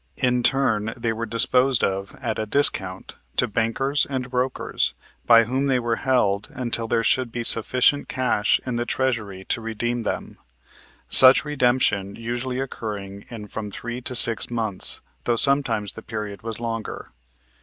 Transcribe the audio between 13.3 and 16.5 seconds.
from three to six months, though sometimes the period